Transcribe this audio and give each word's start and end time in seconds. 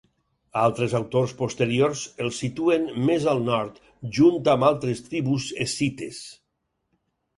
Altres 0.59 0.95
autors 0.99 1.33
posteriors 1.41 2.01
els 2.25 2.39
situen 2.43 2.87
més 3.09 3.27
al 3.35 3.43
nord 3.49 3.77
junt 4.19 4.51
amb 4.55 4.69
altres 4.71 5.05
tribus 5.11 5.51
escites. 5.67 6.27